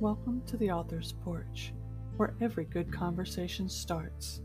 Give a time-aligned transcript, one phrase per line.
[0.00, 1.72] Welcome to the Author's Porch,
[2.18, 4.42] where every good conversation starts.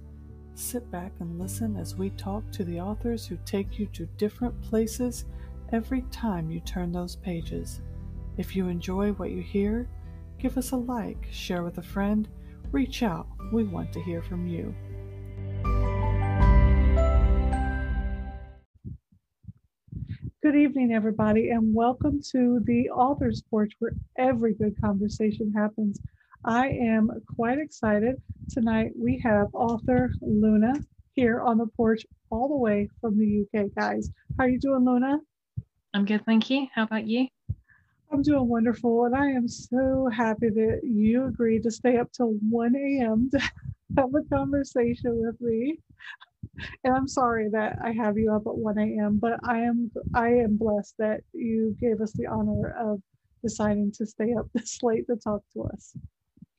[0.55, 4.59] Sit back and listen as we talk to the authors who take you to different
[4.63, 5.25] places
[5.71, 7.81] every time you turn those pages.
[8.35, 9.87] If you enjoy what you hear,
[10.39, 12.27] give us a like, share with a friend,
[12.71, 13.27] reach out.
[13.51, 14.73] We want to hear from you.
[20.53, 25.99] Good evening, everybody, and welcome to the Author's Porch, where every good conversation happens.
[26.45, 28.21] I am quite excited.
[28.51, 30.75] Tonight we have author Luna
[31.15, 34.11] here on the porch, all the way from the UK, guys.
[34.37, 35.21] How are you doing, Luna?
[35.95, 36.67] I'm good, thank you.
[36.71, 37.29] How about you?
[38.11, 42.37] I'm doing wonderful, and I am so happy that you agreed to stay up till
[42.51, 43.27] 1 a.m.
[43.31, 43.39] to
[43.97, 45.79] have a conversation with me
[46.83, 49.19] and I'm sorry that I have you up at 1 a.m.
[49.19, 53.01] But I am I am blessed that you gave us the honor of
[53.43, 55.95] deciding to stay up this late to talk to us.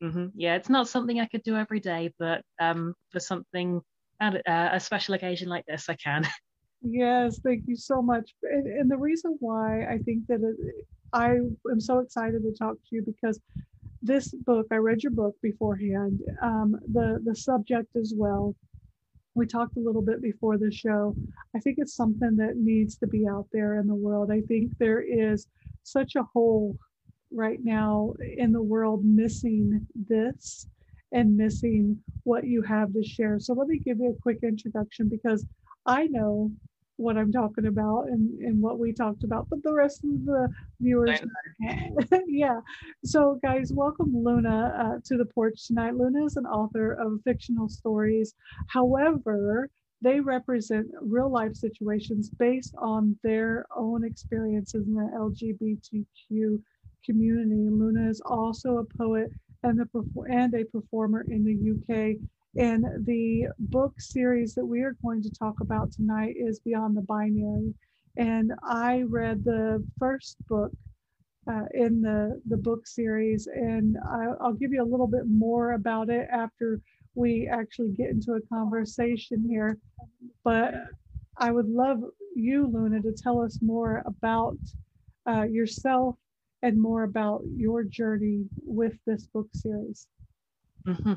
[0.02, 0.26] Mm-hmm.
[0.34, 3.80] Yeah, it's not something I could do every day, but um, for something
[4.20, 6.26] uh, a special occasion like this, I can.
[6.86, 8.34] Yes, thank you so much.
[8.42, 11.36] And, and the reason why I think that it, I
[11.70, 13.40] am so excited to talk to you because
[14.02, 18.54] this book, I read your book beforehand, um, the the subject as well
[19.34, 21.14] we talked a little bit before the show.
[21.54, 24.30] I think it's something that needs to be out there in the world.
[24.30, 25.46] I think there is
[25.82, 26.76] such a hole
[27.32, 30.68] right now in the world missing this
[31.12, 33.38] and missing what you have to share.
[33.38, 35.44] So let me give you a quick introduction because
[35.86, 36.50] I know
[36.96, 40.48] what I'm talking about and, and what we talked about, but the rest of the
[40.80, 41.20] viewers,
[42.26, 42.60] yeah.
[43.04, 45.96] So, guys, welcome Luna uh, to the porch tonight.
[45.96, 48.34] Luna is an author of fictional stories.
[48.68, 49.68] However,
[50.02, 56.60] they represent real life situations based on their own experiences in the LGBTQ
[57.04, 57.68] community.
[57.70, 59.30] Luna is also a poet
[59.62, 59.86] and a,
[60.30, 62.16] and a performer in the UK
[62.56, 67.02] and the book series that we are going to talk about tonight is Beyond the
[67.02, 67.74] Binary.
[68.16, 70.70] And I read the first book
[71.50, 75.72] uh, in the, the book series, and I, I'll give you a little bit more
[75.72, 76.80] about it after
[77.14, 79.78] we actually get into a conversation here.
[80.44, 80.74] But
[81.38, 82.02] I would love
[82.36, 84.56] you, Luna, to tell us more about
[85.28, 86.16] uh, yourself
[86.62, 90.06] and more about your journey with this book series.
[90.86, 91.14] Mm-hmm.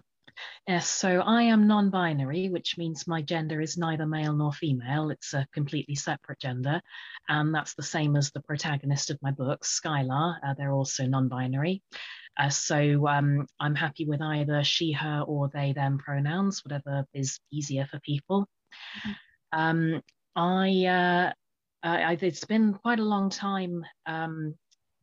[0.67, 5.09] Yes, so I am non binary, which means my gender is neither male nor female.
[5.09, 6.81] It's a completely separate gender.
[7.29, 10.37] And that's the same as the protagonist of my book, Skylar.
[10.45, 11.81] Uh, they're also non binary.
[12.37, 17.39] Uh, so um, I'm happy with either she, her, or they, them pronouns, whatever is
[17.51, 18.47] easier for people.
[18.99, 19.11] Mm-hmm.
[19.59, 20.01] Um,
[20.35, 21.31] I, uh,
[21.83, 24.53] I, it's been quite a long time um,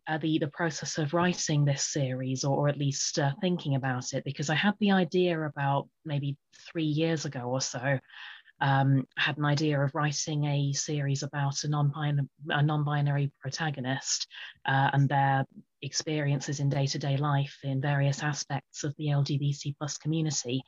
[0.06, 4.12] uh, the the process of writing this series, or, or at least uh, thinking about
[4.12, 6.36] it, because I had the idea about maybe
[6.70, 7.98] three years ago or so.
[8.60, 14.28] Um, had an idea of writing a series about a non-binary, a non-binary protagonist
[14.64, 15.44] uh, and their
[15.82, 20.62] experiences in day-to-day life in various aspects of the LGBT plus community.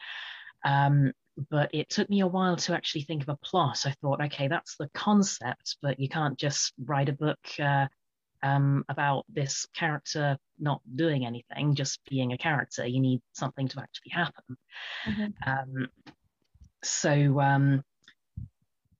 [0.65, 1.13] Um,
[1.51, 3.85] but it took me a while to actually think of a plot.
[3.87, 7.87] I thought, okay, that's the concept, but you can't just write a book uh,
[8.43, 12.87] um, about this character not doing anything, just being a character.
[12.87, 14.57] You need something to actually happen.
[15.07, 15.51] Mm-hmm.
[15.51, 15.89] Um,
[16.83, 17.85] so um,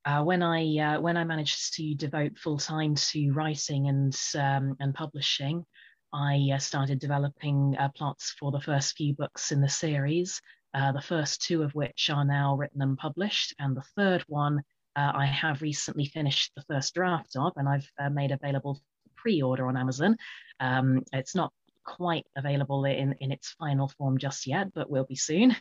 [0.05, 4.77] uh, when I uh, when I managed to devote full time to writing and um,
[4.81, 5.65] and publishing,
[6.13, 10.41] I uh, started developing uh, plots for the first few books in the series.
[10.75, 14.63] Uh, the first two of which are now written and published, and the third one
[14.95, 18.81] uh, I have recently finished the first draft of, and I've made available
[19.27, 20.17] pre-order on Amazon.
[20.61, 21.53] Um, it's not
[21.85, 25.57] quite available in, in its final form just yet, but will be soon.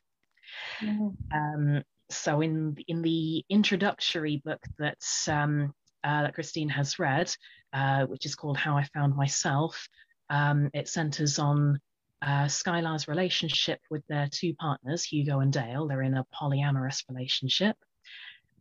[0.82, 1.08] Mm-hmm.
[1.36, 5.74] Um, so in in the introductory book that um,
[6.04, 7.36] uh, that Christine has read,
[7.74, 9.88] uh, which is called How I Found Myself,
[10.30, 11.80] um, it centers on
[12.22, 15.88] uh, Skylar's relationship with their two partners, Hugo and Dale.
[15.88, 17.76] They're in a polyamorous relationship.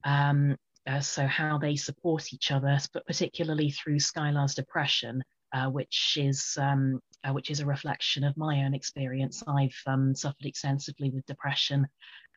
[0.02, 5.22] Um, uh, so how they support each other, but particularly through Skylar's depression,
[5.52, 9.42] uh, which is um, uh, which is a reflection of my own experience.
[9.46, 11.86] I've um, suffered extensively with depression,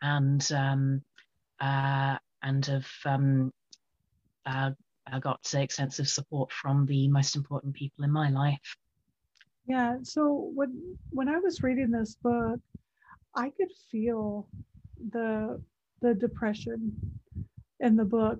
[0.01, 1.01] and um,
[1.59, 3.51] uh, and have um,
[4.45, 4.71] uh,
[5.19, 8.77] got extensive support from the most important people in my life.
[9.67, 9.97] Yeah.
[10.03, 12.59] So when when I was reading this book,
[13.35, 14.47] I could feel
[15.11, 15.61] the
[16.01, 16.93] the depression
[17.79, 18.39] in the book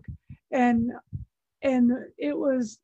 [0.52, 0.92] and
[1.62, 2.80] and it was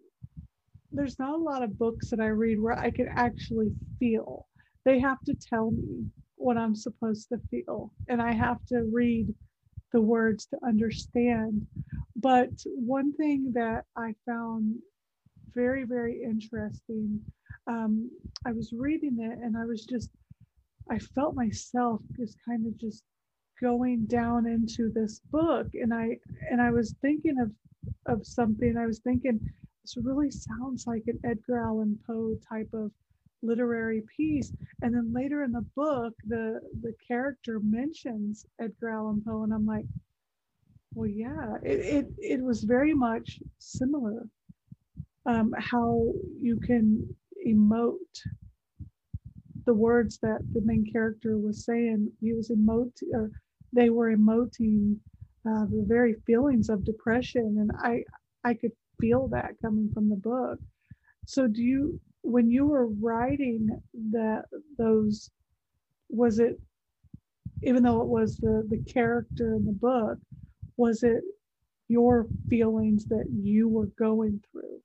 [0.91, 4.47] there's not a lot of books that i read where i can actually feel
[4.85, 6.05] they have to tell me
[6.35, 9.33] what I'm supposed to feel, and I have to read
[9.91, 11.65] the words to understand.
[12.15, 14.75] But one thing that I found
[15.53, 17.21] very, very interesting,
[17.67, 18.09] um,
[18.45, 20.09] I was reading it and I was just,
[20.89, 23.03] I felt myself just kind of just
[23.61, 26.17] going down into this book and I
[26.49, 27.51] and I was thinking of
[28.05, 29.39] of something I was thinking
[29.83, 32.91] this really sounds like an Edgar Allan Poe type of
[33.41, 34.53] literary piece.
[34.81, 39.65] And then later in the book, the the character mentions Edgar Allan Poe, and I'm
[39.65, 39.85] like,
[40.93, 44.27] well, yeah, it it, it was very much similar.
[45.25, 46.11] Um, how
[46.41, 47.15] you can
[47.45, 47.97] emote
[49.65, 52.11] the words that the main character was saying.
[52.19, 53.31] He was emote, or
[53.73, 54.97] they were emoting
[55.45, 58.03] uh, the very feelings of depression, and I
[58.43, 60.59] I could feel that coming from the book.
[61.25, 63.81] So do you when you were writing
[64.11, 64.45] that
[64.77, 65.29] those
[66.09, 66.59] was it
[67.61, 70.17] even though it was the the character in the book
[70.77, 71.23] was it
[71.89, 74.79] your feelings that you were going through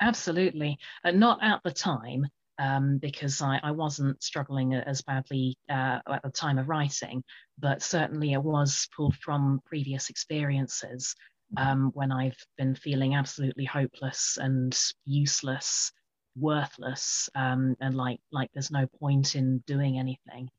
[0.00, 2.26] absolutely uh, not at the time
[2.58, 7.24] um, because I, I, wasn't struggling as badly uh, at the time of writing,
[7.58, 11.14] but certainly it was pulled from previous experiences
[11.56, 15.92] um, when I've been feeling absolutely hopeless and useless,
[16.36, 20.50] worthless, um, and like like there's no point in doing anything.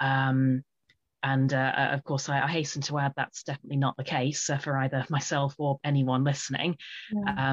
[0.00, 0.64] Um,
[1.22, 4.48] and uh, uh, of course, I, I, hasten to add that's definitely not the case
[4.48, 6.76] uh, for either myself or anyone listening.
[7.12, 7.50] Yeah.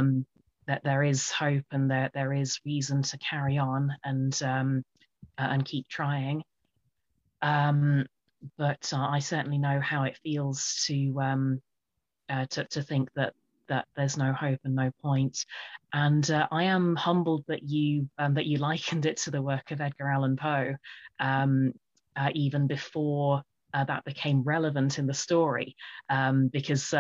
[0.67, 4.83] That there is hope and that there is reason to carry on and um,
[5.37, 6.43] uh, and keep trying.
[7.41, 8.05] Um,
[8.57, 11.61] but uh, I certainly know how it feels to um,
[12.29, 13.33] uh, to, to think that
[13.67, 15.43] that there's no hope and no point.
[15.93, 19.71] And uh, I am humbled that you um, that you likened it to the work
[19.71, 20.75] of Edgar Allan Poe,
[21.19, 21.73] um,
[22.15, 23.41] uh, even before
[23.73, 25.75] uh, that became relevant in the story,
[26.09, 26.93] um, because.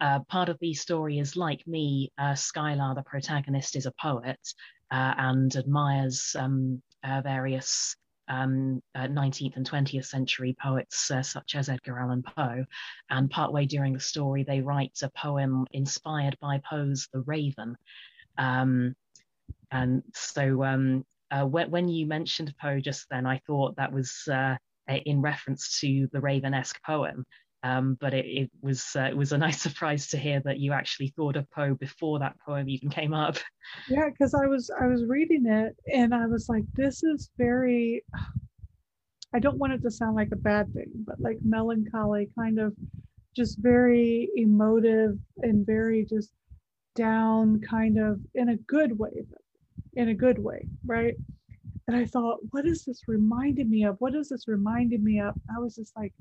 [0.00, 4.40] Uh, uh, part of the story is like me, Skylar, the protagonist, is a poet
[4.90, 6.82] and admires um,
[7.22, 7.96] various
[8.28, 12.64] um, uh, 19th and 20th century poets uh, such as Edgar Allan Poe.
[13.10, 17.76] And partway during the story, they write a poem inspired by Poe's The Raven.
[18.38, 18.94] Um,
[19.70, 24.56] and so um, uh, when, you mentioned Poe just then, I thought that was uh,
[24.88, 27.24] in reference to the Raven-esque poem.
[27.66, 30.72] Um, but it, it was uh, it was a nice surprise to hear that you
[30.72, 33.36] actually thought of Poe before that poem even came up.
[33.88, 38.04] Yeah, because I was I was reading it and I was like, this is very.
[39.34, 42.74] I don't want it to sound like a bad thing, but like melancholy, kind of,
[43.34, 46.30] just very emotive and very just
[46.94, 49.26] down, kind of in a good way,
[49.94, 51.14] in a good way, right?
[51.88, 53.96] And I thought, what is this reminding me of?
[53.98, 55.34] What is this reminding me of?
[55.54, 56.12] I was just like,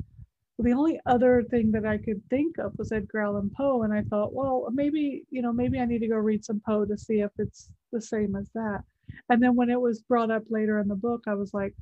[0.57, 4.03] the only other thing that I could think of was Edgar Allan Poe, and I
[4.03, 7.21] thought, well, maybe you know, maybe I need to go read some Poe to see
[7.21, 8.83] if it's the same as that.
[9.29, 11.73] And then when it was brought up later in the book, I was like,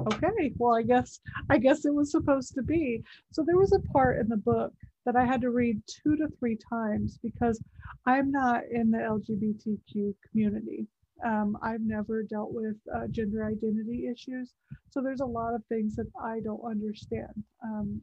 [0.00, 1.20] okay, well, I guess
[1.50, 3.02] I guess it was supposed to be.
[3.32, 4.72] So there was a part in the book
[5.04, 7.60] that I had to read two to three times because
[8.06, 10.86] I'm not in the LGBTQ community.
[11.24, 14.54] Um, I've never dealt with uh, gender identity issues.
[14.90, 17.42] So there's a lot of things that I don't understand.
[17.64, 18.02] Um,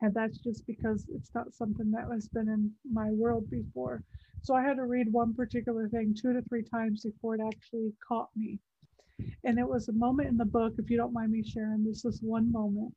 [0.00, 4.02] and that's just because it's not something that has been in my world before.
[4.42, 7.92] So I had to read one particular thing two to three times before it actually
[8.06, 8.58] caught me.
[9.44, 12.04] And it was a moment in the book, if you don't mind me sharing, this
[12.04, 12.92] is one moment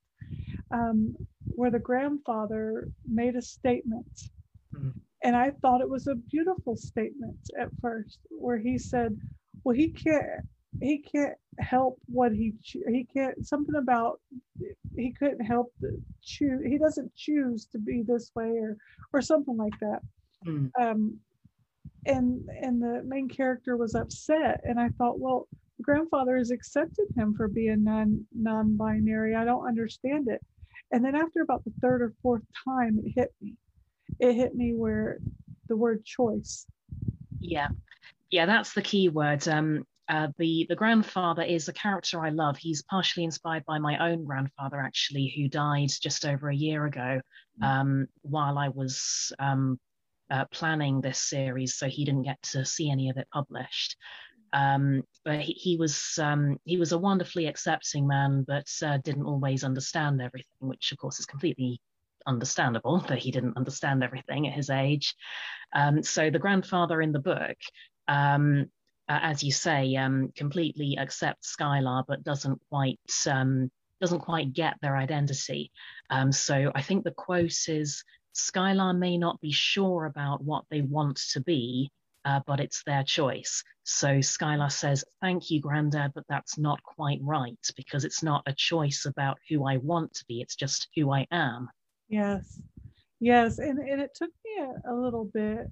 [0.71, 1.15] um,
[1.55, 4.29] where the grandfather made a statement.
[4.75, 9.19] Mm-hmm and I thought it was a beautiful statement at first, where he said,
[9.63, 10.45] "Well, he can't,
[10.79, 12.53] he can't help what he
[12.87, 14.21] he can't something about
[14.95, 16.61] he couldn't help the choose.
[16.63, 18.77] He doesn't choose to be this way, or
[19.13, 20.01] or something like that."
[20.45, 20.69] Mm.
[20.79, 21.17] Um,
[22.05, 25.47] and and the main character was upset, and I thought, well,
[25.81, 29.33] grandfather has accepted him for being non non-binary.
[29.33, 30.41] I don't understand it.
[30.91, 33.55] And then after about the third or fourth time, it hit me
[34.19, 35.19] it hit me where
[35.67, 36.65] the word choice.
[37.39, 37.69] Yeah,
[38.29, 39.47] yeah, that's the key word.
[39.47, 42.57] Um, uh, the the grandfather is a character I love.
[42.57, 47.21] He's partially inspired by my own grandfather, actually, who died just over a year ago
[47.61, 47.65] mm.
[47.65, 49.79] um, while I was um,
[50.29, 53.97] uh, planning this series, so he didn't get to see any of it published.
[54.53, 59.25] Um, but he, he was um, he was a wonderfully accepting man, but uh, didn't
[59.25, 61.81] always understand everything, which of course is completely
[62.27, 65.15] understandable that he didn't understand everything at his age.
[65.73, 67.57] Um, so the grandfather in the book
[68.07, 68.67] um,
[69.07, 73.69] uh, as you say, um, completely accepts Skylar, but doesn't quite um,
[74.01, 75.71] doesn't quite get their identity.
[76.09, 78.03] Um, so I think the quote is
[78.35, 81.91] Skylar may not be sure about what they want to be,
[82.25, 83.63] uh, but it's their choice.
[83.83, 88.53] So Skylar says, Thank you, Granddad, but that's not quite right because it's not a
[88.53, 91.69] choice about who I want to be, it's just who I am.
[92.09, 92.59] Yes.
[93.19, 93.59] Yes.
[93.59, 95.67] And, and it took me a, a little bit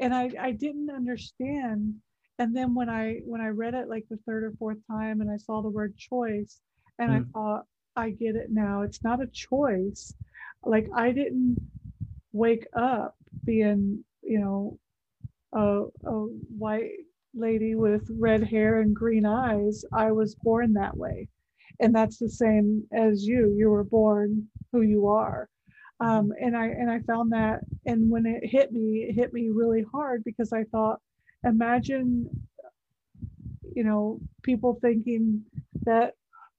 [0.00, 1.94] and I, I didn't understand.
[2.38, 5.30] And then when I when I read it like the third or fourth time and
[5.30, 6.60] I saw the word choice
[6.98, 7.16] and mm.
[7.16, 7.64] I thought,
[7.96, 8.82] I get it now.
[8.82, 10.12] It's not a choice.
[10.64, 11.56] Like I didn't
[12.32, 14.78] wake up being, you know,
[15.52, 16.26] a, a
[16.58, 16.90] white
[17.34, 19.84] lady with red hair and green eyes.
[19.92, 21.28] I was born that way.
[21.80, 23.54] And that's the same as you.
[23.56, 25.48] You were born who you are.
[26.00, 29.50] Um, and I and I found that and when it hit me, it hit me
[29.50, 31.00] really hard because I thought,
[31.44, 32.28] imagine,
[33.74, 35.42] you know, people thinking
[35.84, 36.14] that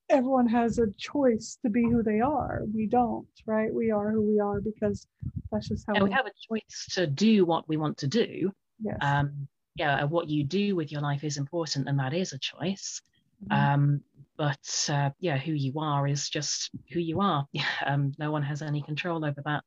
[0.09, 2.61] everyone has a choice to be who they are.
[2.73, 3.73] We don't, right?
[3.73, 5.07] We are who we are because
[5.51, 8.07] that's just how yeah, we, we have a choice to do what we want to
[8.07, 8.51] do.
[8.81, 8.97] Yes.
[9.01, 13.01] Um, yeah, what you do with your life is important, and that is a choice.
[13.43, 13.73] Mm-hmm.
[13.73, 14.01] Um,
[14.37, 17.47] but uh, yeah, who you are is just who you are.
[17.85, 19.63] Um, no one has any control over that.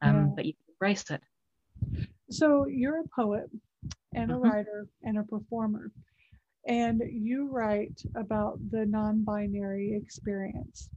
[0.00, 0.26] Um, yeah.
[0.34, 1.20] But you embraced it.
[2.30, 3.50] So you're a poet
[4.14, 4.48] and a mm-hmm.
[4.48, 5.90] writer and a performer
[6.68, 10.90] and you write about the non-binary experience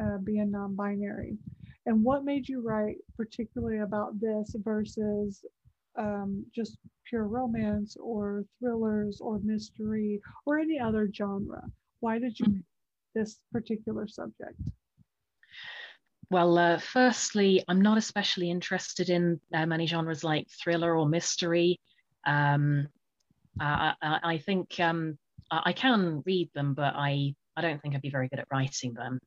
[0.00, 1.36] uh, being non-binary
[1.86, 5.44] and what made you write particularly about this versus
[5.98, 6.76] um, just
[7.08, 11.62] pure romance or thrillers or mystery or any other genre
[12.00, 12.60] why did you mm-hmm.
[13.14, 14.60] this particular subject
[16.30, 21.80] well, uh, firstly, I'm not especially interested in uh, many genres like thriller or mystery.
[22.26, 22.88] Um,
[23.60, 25.18] uh, I, I, think um,
[25.50, 28.92] I can read them, but I, I don't think I'd be very good at writing
[28.92, 29.20] them.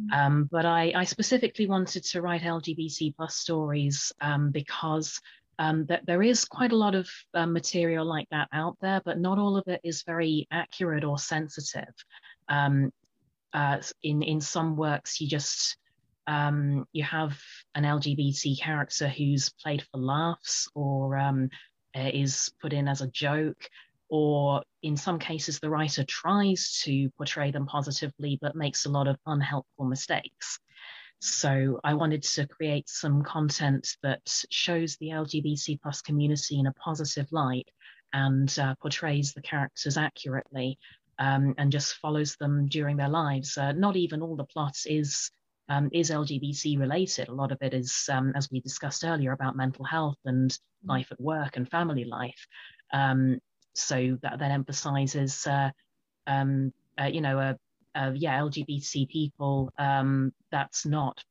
[0.00, 0.20] Mm-hmm.
[0.20, 5.20] Um, but I, I, specifically wanted to write LGBT plus stories um, because
[5.58, 9.18] um, that there is quite a lot of uh, material like that out there, but
[9.18, 11.92] not all of it is very accurate or sensitive.
[12.48, 12.92] Um,
[13.52, 15.76] uh, in in some works, you just
[16.26, 17.40] um, you have
[17.74, 21.48] an LGBT character who's played for laughs or um,
[21.96, 23.68] uh, is put in as a joke,
[24.10, 29.08] or in some cases, the writer tries to portray them positively but makes a lot
[29.08, 30.60] of unhelpful mistakes.
[31.20, 36.72] So I wanted to create some content that shows the LGBT plus community in a
[36.74, 37.68] positive light
[38.12, 40.78] and uh, portrays the characters accurately
[41.18, 43.58] um, and just follows them during their lives.
[43.58, 45.30] Uh, not even all the plot is
[45.70, 47.28] um, is LGBT related.
[47.28, 50.58] A lot of it is, um, as we discussed earlier, about mental health and mm.
[50.84, 52.46] life at work and family life.
[52.92, 53.38] Um,
[53.74, 55.70] so that that emphasizes, uh,
[56.26, 57.54] um, uh, you know, uh,
[57.98, 59.72] uh yeah, LGBT people.
[59.78, 61.22] Um, that's not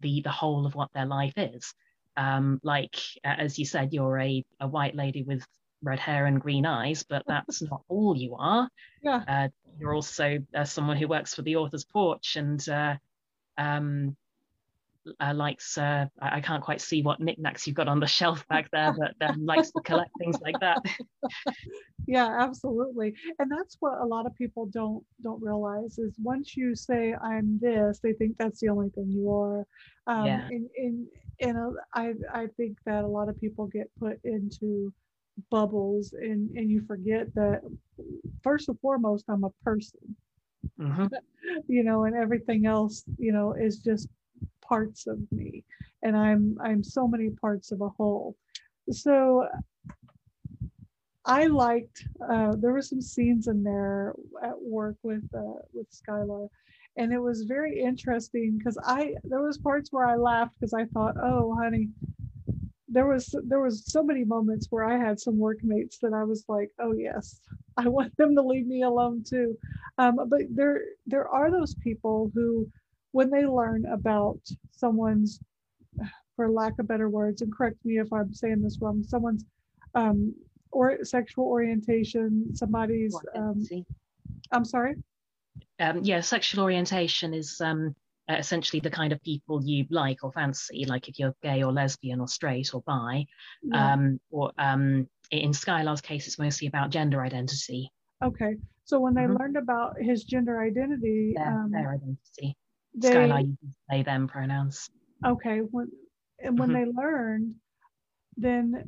[0.00, 1.74] the the whole of what their life is.
[2.16, 5.46] Um, like as you said, you're a, a white lady with
[5.82, 8.68] red hair and green eyes, but that's not all you are.
[9.04, 9.24] Yeah.
[9.26, 9.48] Uh,
[9.80, 12.94] you're also uh, someone who works for the author's porch and uh,
[13.58, 14.16] um,
[15.20, 18.70] uh, likes uh, I can't quite see what knickknacks you've got on the shelf back
[18.70, 20.78] there, but um, likes to collect things like that.
[22.06, 26.74] yeah, absolutely, and that's what a lot of people don't don't realize is once you
[26.74, 29.66] say I'm this, they think that's the only thing you are.
[30.06, 30.48] Um, yeah.
[30.48, 31.06] And and,
[31.40, 34.92] and uh, I I think that a lot of people get put into
[35.50, 37.62] bubbles and and you forget that
[38.42, 40.14] first and foremost I'm a person
[40.78, 41.06] mm-hmm.
[41.68, 44.08] you know, and everything else, you know, is just
[44.72, 45.64] parts of me.
[46.02, 48.36] And I'm I'm so many parts of a whole.
[48.90, 49.46] So
[51.24, 51.98] I liked
[52.32, 56.48] uh, there were some scenes in there at work with uh, with Skylar,
[56.98, 60.86] and it was very interesting because I there was parts where I laughed because I
[60.86, 61.88] thought, oh, honey,
[62.88, 66.44] there was there was so many moments where I had some workmates that I was
[66.48, 67.40] like, oh yes,
[67.76, 69.56] I want them to leave me alone too.
[69.98, 72.68] Um, but there there are those people who,
[73.12, 74.40] when they learn about
[74.72, 75.40] someone's,
[76.36, 79.44] for lack of better words, and correct me if I'm saying this wrong, someone's
[79.94, 80.34] um,
[80.70, 83.16] or sexual orientation, somebody's.
[83.36, 83.64] Um,
[84.50, 84.96] I'm sorry.
[85.78, 87.94] Um, yeah, sexual orientation is um,
[88.28, 91.72] uh, essentially the kind of people you like or fancy, like if you're gay or
[91.72, 93.26] lesbian or straight or bi.
[93.62, 93.92] Yeah.
[93.92, 97.90] Um, or um, in Skylar's case, it's mostly about gender identity.
[98.22, 98.56] Okay.
[98.84, 99.36] So when they mm-hmm.
[99.36, 102.56] learned about his gender identity, their, um, their identity,
[102.94, 103.56] they, Skylar
[103.90, 104.88] they them pronouns.
[105.24, 105.58] Okay.
[105.58, 105.88] When
[106.40, 106.84] and when mm-hmm.
[106.84, 107.54] they learned,
[108.36, 108.84] then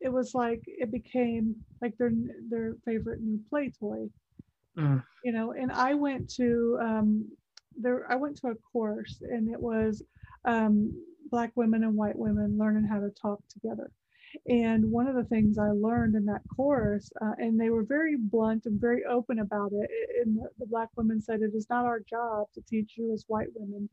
[0.00, 2.12] it was like it became like their
[2.48, 4.08] their favorite new play toy.
[4.76, 5.02] Mm.
[5.24, 7.28] You know, and I went to um,
[7.76, 8.10] there.
[8.10, 10.02] I went to a course, and it was
[10.44, 10.92] um,
[11.30, 13.90] black women and white women learning how to talk together.
[14.48, 18.16] And one of the things I learned in that course, uh, and they were very
[18.16, 19.90] blunt and very open about it.
[20.24, 23.24] And the, the black women said, "It is not our job to teach you as
[23.28, 23.88] white women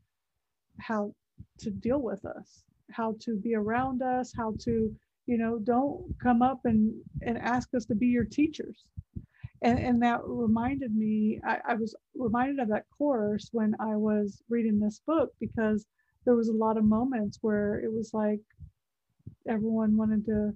[0.80, 1.14] how
[1.58, 4.94] to deal with us, how to be around us, how to,
[5.26, 8.84] you know, don't come up and and ask us to be your teachers."
[9.62, 11.40] And and that reminded me.
[11.44, 15.86] I, I was reminded of that course when I was reading this book because
[16.24, 18.40] there was a lot of moments where it was like
[19.48, 20.52] everyone wanted to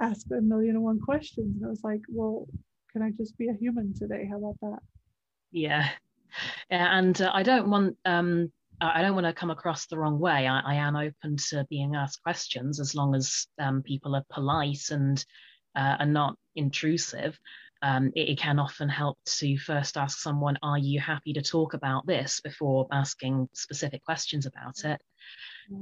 [0.00, 1.56] ask a million and one questions.
[1.56, 2.46] And I was like, well,
[2.92, 4.26] can I just be a human today?
[4.30, 4.78] How about that?
[5.50, 5.88] Yeah.
[6.70, 10.18] yeah and uh, I don't want um, I don't want to come across the wrong
[10.18, 10.46] way.
[10.46, 14.90] I, I am open to being asked questions as long as um, people are polite
[14.90, 15.24] and
[15.74, 17.38] uh, are not intrusive.
[17.82, 21.74] Um, it, it, can often help to first ask someone, "Are you happy to talk
[21.74, 25.00] about this?" before asking specific questions about it.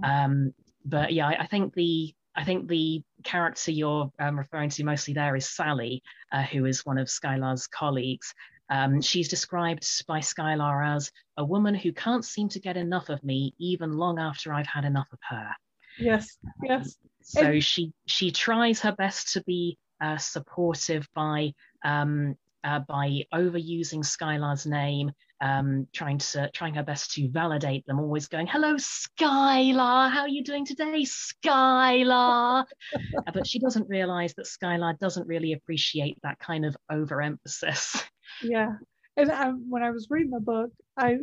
[0.02, 0.52] Um,
[0.84, 5.14] but yeah, I, I, think the I think the character you're um, referring to mostly
[5.14, 6.02] there is Sally,
[6.32, 8.34] uh, who is one of Skylar's colleagues.
[8.68, 13.22] Um, she's described by Skylar as a woman who can't seem to get enough of
[13.22, 15.50] me, even long after I've had enough of her.
[15.98, 16.96] Yes, yes.
[17.22, 21.52] So and- she she tries her best to be uh, supportive by
[21.84, 28.00] um, uh, by overusing Skylar's name, um, trying to trying her best to validate them,
[28.00, 32.64] always going, "Hello, Skylar, how are you doing today, Skylar?"
[32.94, 38.02] uh, but she doesn't realize that Skylar doesn't really appreciate that kind of overemphasis.
[38.42, 38.72] Yeah,
[39.16, 41.18] and I, when I was reading the book, I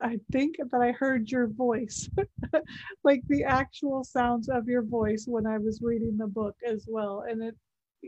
[0.00, 2.08] I think that I heard your voice,
[3.04, 7.24] like the actual sounds of your voice when I was reading the book as well,
[7.28, 7.56] and it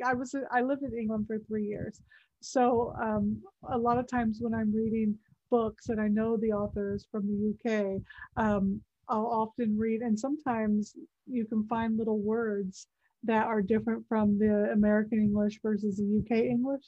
[0.05, 2.03] I was I lived in England for three years,
[2.43, 5.19] so um, a lot of times when I'm reading
[5.51, 8.03] books and I know the authors from the UK,
[8.37, 10.95] um, I'll often read, and sometimes
[11.27, 12.89] you can find little words
[13.25, 16.85] that are different from the American English versus the UK English,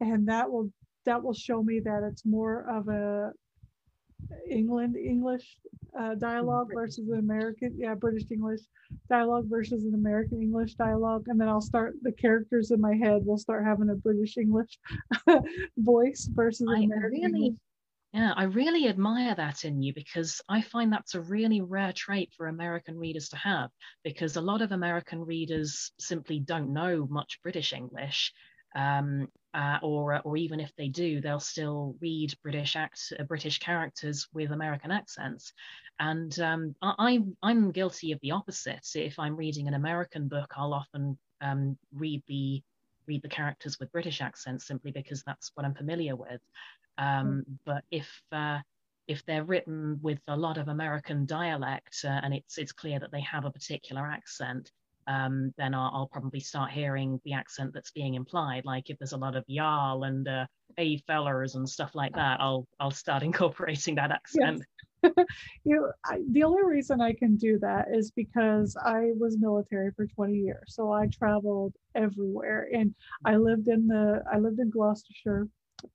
[0.00, 0.70] and that will
[1.04, 3.32] that will show me that it's more of a
[4.50, 5.58] England English
[5.98, 8.60] uh, dialogue versus an American, yeah, British English
[9.08, 11.24] dialogue versus an American English dialogue.
[11.28, 14.78] And then I'll start the characters in my head will start having a British English
[15.78, 17.60] voice versus I American really, English.
[18.16, 22.32] Yeah, I really admire that in you because I find that's a really rare trait
[22.34, 23.70] for American readers to have
[24.04, 28.32] because a lot of American readers simply don't know much British English.
[28.74, 33.58] Um, uh, or or even if they do, they'll still read British act, uh, British
[33.58, 35.52] characters with American accents.
[35.98, 38.86] And um, I, I'm guilty of the opposite.
[38.94, 42.62] If I'm reading an American book, I'll often um, read the
[43.06, 46.40] read the characters with British accents simply because that's what I'm familiar with.
[46.98, 47.44] Um.
[47.64, 48.60] But if uh,
[49.08, 53.12] if they're written with a lot of American dialect uh, and it's it's clear that
[53.12, 54.72] they have a particular accent,
[55.06, 58.64] um, then I'll, I'll, probably start hearing the accent that's being implied.
[58.64, 62.40] Like if there's a lot of y'all and uh, hey fellers and stuff like that,
[62.40, 64.62] I'll I'll start incorporating that accent.
[65.02, 65.12] Yes.
[65.64, 70.06] you I, the only reason I can do that is because I was military for
[70.06, 72.92] 20 years, so I traveled everywhere, and
[73.24, 75.46] I lived in the I lived in Gloucestershire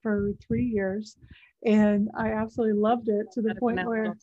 [0.02, 1.16] for three years,
[1.64, 4.16] and I absolutely loved it to the point where.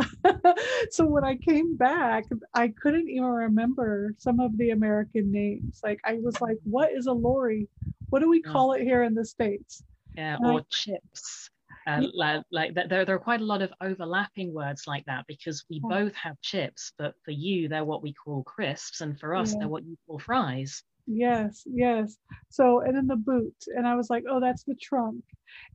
[0.90, 2.24] so when I came back,
[2.54, 5.80] I couldn't even remember some of the American names.
[5.82, 7.68] Like I was like, what is a lorry?
[8.10, 8.52] What do we mm.
[8.52, 9.82] call it here in the States?
[10.16, 11.50] Yeah, or chips.
[11.86, 15.64] Uh, like, like there, there are quite a lot of overlapping words like that because
[15.70, 15.88] we yeah.
[15.88, 19.60] both have chips, but for you, they're what we call crisps, and for us, yeah.
[19.60, 20.82] they're what you call fries.
[21.10, 22.18] Yes, yes.
[22.50, 25.24] So, and then the boot, and I was like, oh, that's the trunk.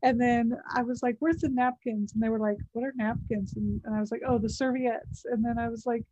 [0.04, 2.14] And then I was like, where's the napkins?
[2.14, 3.56] And they were like, what are napkins?
[3.56, 5.26] And, and I was like, oh, the serviettes.
[5.26, 6.04] And then I was like,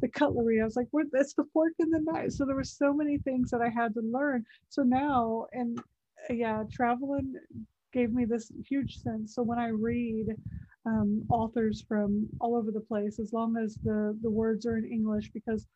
[0.00, 0.60] the cutlery.
[0.60, 1.06] I was like, what?
[1.12, 2.32] That's the fork and the knife.
[2.32, 4.46] So there were so many things that I had to learn.
[4.70, 5.78] So now, and
[6.30, 7.34] uh, yeah, traveling
[7.92, 9.34] gave me this huge sense.
[9.34, 10.28] So when I read
[10.86, 14.86] um, authors from all over the place, as long as the the words are in
[14.86, 15.66] English, because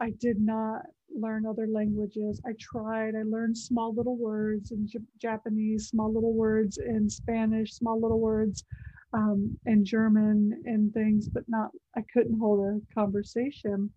[0.00, 0.82] I did not
[1.14, 2.40] learn other languages.
[2.46, 3.14] I tried.
[3.14, 8.20] I learned small little words in J- Japanese, small little words in Spanish, small little
[8.20, 8.64] words
[9.12, 11.70] um, in German and things, but not.
[11.96, 13.90] I couldn't hold a conversation.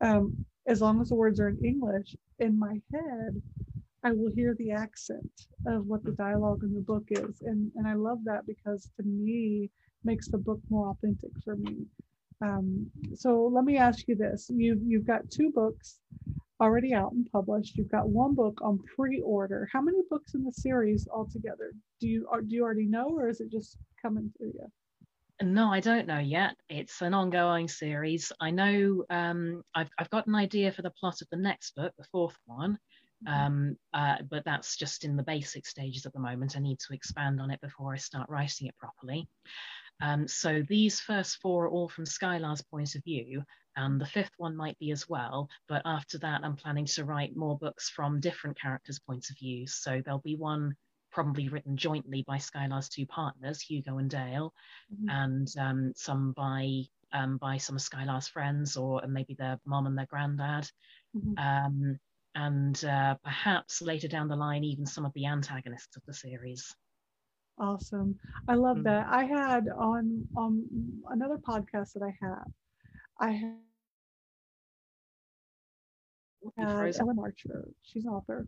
[0.00, 3.42] Um, as long as the words are in English, in my head,
[4.04, 7.86] I will hear the accent of what the dialogue in the book is, and and
[7.88, 9.70] I love that because to me
[10.04, 11.86] makes the book more authentic for me.
[12.42, 16.00] Um, so let me ask you this: you you've got two books.
[16.60, 17.76] already out and published.
[17.76, 19.68] You've got one book on pre-order.
[19.72, 21.72] How many books in the series altogether?
[22.00, 24.66] Do you do you already know, or is it just coming to you?
[25.42, 26.54] No, I don't know yet.
[26.68, 28.30] It's an ongoing series.
[28.40, 31.94] I know um, I've, I've got an idea for the plot of the next book,
[31.96, 32.76] the fourth one,
[33.26, 33.32] mm-hmm.
[33.32, 36.56] um, uh, but that's just in the basic stages at the moment.
[36.56, 39.28] I need to expand on it before I start writing it properly.
[40.00, 43.42] Um, so these first four are all from Skylar's point of view,
[43.76, 45.48] and the fifth one might be as well.
[45.68, 49.66] But after that, I'm planning to write more books from different characters' points of view.
[49.66, 50.74] So there'll be one
[51.10, 54.52] probably written jointly by Skylar's two partners, Hugo and Dale,
[54.92, 55.08] mm-hmm.
[55.08, 56.82] and um, some by
[57.12, 60.70] um, by some of Skylar's friends or maybe their mom and their granddad.
[61.16, 61.38] Mm-hmm.
[61.38, 61.98] Um,
[62.34, 66.74] and uh, perhaps later down the line, even some of the antagonists of the series.
[67.60, 68.18] Awesome.
[68.48, 68.84] I love mm-hmm.
[68.84, 69.06] that.
[69.10, 70.64] I had on on
[71.10, 72.46] another podcast that I have,
[73.20, 73.56] I had
[76.58, 77.68] Ellen Archer.
[77.82, 78.46] She's an author.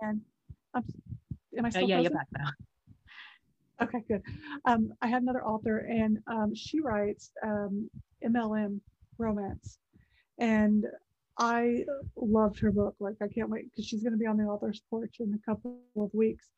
[0.00, 0.20] And
[0.74, 0.84] I'm
[1.56, 2.02] am I still uh, yeah, present?
[2.02, 2.50] you're back now.
[3.80, 4.22] Okay, good.
[4.64, 7.88] Um, I had another author, and um, she writes um,
[8.26, 8.80] MLM
[9.18, 9.78] romance,
[10.38, 10.84] and
[11.38, 11.84] I
[12.16, 12.96] loved her book.
[12.98, 15.50] Like, I can't wait because she's going to be on the author's porch in a
[15.50, 16.48] couple of weeks.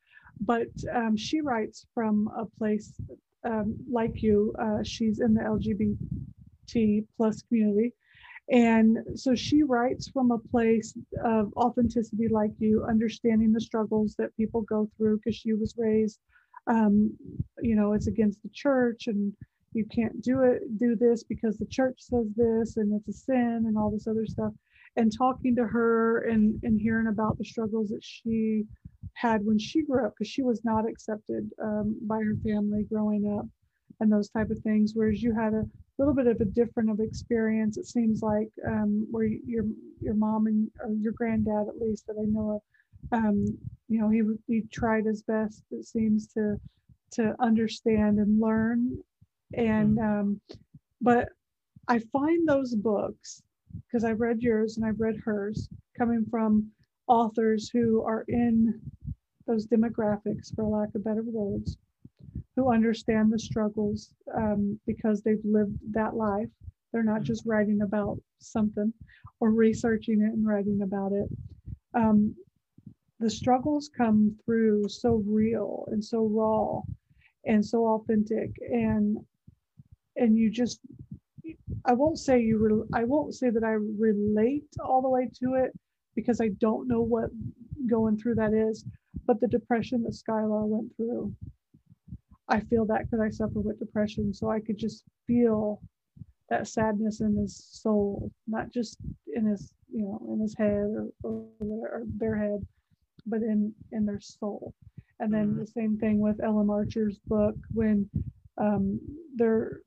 [0.40, 2.94] But um, she writes from a place
[3.44, 4.54] um, like you.
[4.58, 7.92] Uh, she's in the LGBT plus community,
[8.50, 14.36] and so she writes from a place of authenticity, like you, understanding the struggles that
[14.36, 16.18] people go through because she was raised,
[16.66, 17.16] um,
[17.62, 19.32] you know, it's against the church and
[19.72, 23.64] you can't do it, do this because the church says this and it's a sin
[23.66, 24.52] and all this other stuff.
[24.96, 28.64] And talking to her and, and hearing about the struggles that she
[29.14, 33.36] had when she grew up, because she was not accepted um, by her family growing
[33.38, 33.46] up
[34.00, 34.92] and those type of things.
[34.94, 35.66] Whereas you had a
[35.98, 37.76] little bit of a different of experience.
[37.76, 39.64] It seems like um, where your
[40.00, 42.62] your mom and or your granddad, at least that I know
[43.12, 43.44] of, um,
[43.88, 45.62] you know, he he tried his best.
[45.70, 46.58] It seems to
[47.12, 48.98] to understand and learn,
[49.54, 50.20] and mm-hmm.
[50.20, 50.40] um,
[51.00, 51.28] but
[51.88, 53.42] I find those books
[53.86, 56.70] because I've read yours and I've read hers coming from
[57.10, 58.80] authors who are in
[59.46, 61.76] those demographics, for lack of better words,
[62.54, 66.48] who understand the struggles um, because they've lived that life.
[66.92, 68.92] They're not just writing about something
[69.40, 71.28] or researching it and writing about it.
[71.94, 72.36] Um,
[73.18, 76.80] the struggles come through so real and so raw
[77.44, 79.18] and so authentic and
[80.16, 80.80] and you just
[81.84, 85.54] i won't say you re- i won't say that i relate all the way to
[85.54, 85.72] it
[86.14, 87.30] because i don't know what
[87.88, 88.84] going through that is
[89.26, 91.34] but the depression that skylar went through
[92.50, 94.34] I feel that because I suffer with depression.
[94.34, 95.80] So I could just feel
[96.48, 98.98] that sadness in his soul, not just
[99.34, 102.66] in his, you know, in his head or, or, or their head,
[103.24, 104.74] but in in their soul.
[105.20, 105.60] And then mm-hmm.
[105.60, 108.10] the same thing with Ellen Archer's book when
[108.58, 108.98] um,
[109.36, 109.82] their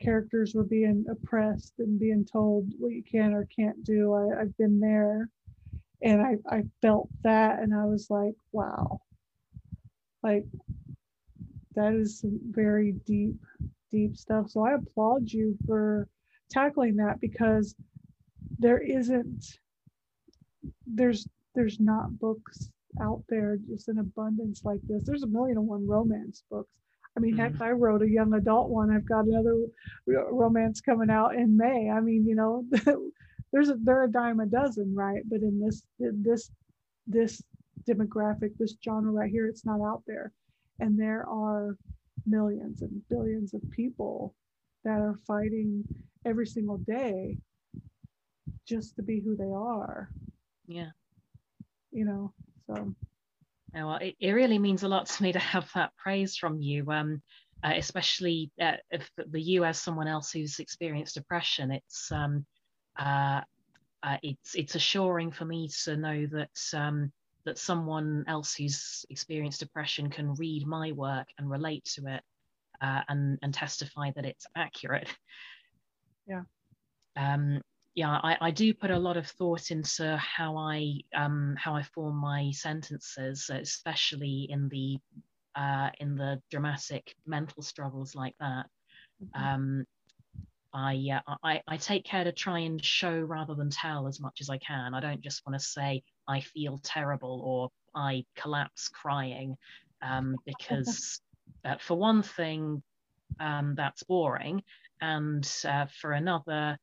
[0.00, 4.14] characters were being oppressed and being told what you can or can't do.
[4.14, 5.28] I, I've been there,
[6.02, 9.00] and I I felt that, and I was like, wow,
[10.22, 10.44] like
[11.74, 13.36] that is some very deep,
[13.90, 14.50] deep stuff.
[14.50, 16.08] So I applaud you for
[16.50, 17.74] tackling that because
[18.58, 19.44] there isn't
[20.86, 25.04] there's there's not books out there just in abundance like this.
[25.04, 26.70] There's a million and one romance books.
[27.16, 27.54] I mean, mm-hmm.
[27.54, 28.90] heck, I wrote a young adult one.
[28.90, 29.56] I've got another
[30.06, 31.90] romance coming out in May.
[31.90, 32.64] I mean, you know,
[33.52, 35.22] there's a there are a dime a dozen, right?
[35.28, 36.50] But in this this
[37.06, 37.42] this
[37.88, 40.32] demographic, this genre right here, it's not out there.
[40.80, 41.76] And there are
[42.26, 44.34] millions and billions of people
[44.84, 45.84] that are fighting
[46.24, 47.36] every single day
[48.66, 50.10] just to be who they are.
[50.66, 50.90] Yeah.
[51.90, 52.32] You know
[52.66, 52.94] so.
[53.74, 56.60] Yeah, well, it, it really means a lot to me to have that praise from
[56.60, 57.22] you um
[57.64, 62.46] uh, especially uh, if the you as someone else who's experienced depression it's um
[62.98, 63.40] uh,
[64.02, 67.12] uh, it's it's assuring for me to know that um,
[67.44, 72.22] that someone else who's experienced depression can read my work and relate to it
[72.80, 75.08] uh, and and testify that it's accurate.
[76.26, 76.42] Yeah.
[77.16, 77.60] Um,
[77.94, 81.82] yeah, I, I do put a lot of thought into how I um, how I
[81.82, 84.98] form my sentences, especially in the
[85.56, 88.66] uh, in the dramatic mental struggles like that.
[89.20, 89.44] Mm-hmm.
[89.44, 89.84] Um,
[90.72, 94.40] I, uh, I I take care to try and show rather than tell as much
[94.40, 94.94] as I can.
[94.94, 99.56] I don't just want to say I feel terrible or I collapse crying,
[100.02, 101.20] um, because
[101.64, 102.82] uh, for one thing,
[103.40, 104.62] um, that's boring,
[105.00, 106.78] and uh, for another,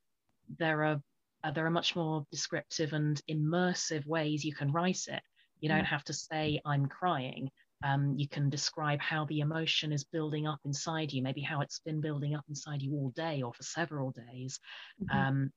[0.58, 1.02] there are
[1.44, 5.22] uh, there are much more descriptive and immersive ways you can write it.
[5.60, 5.88] You don't mm.
[5.88, 7.52] have to say, I'm crying.
[7.84, 11.80] Um, you can describe how the emotion is building up inside you, maybe how it's
[11.80, 14.60] been building up inside you all day or for several days.
[15.04, 15.18] Mm-hmm.
[15.18, 15.52] Um,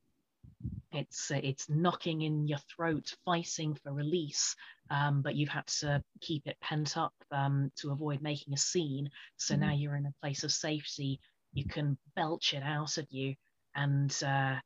[0.92, 4.56] it's uh, it's knocking in your throat, fighting for release,
[4.90, 9.10] um, but you've had to keep it pent up um, to avoid making a scene.
[9.36, 9.62] So mm-hmm.
[9.62, 11.20] now you're in a place of safety.
[11.52, 13.34] You can belch it out at you,
[13.74, 14.56] and uh,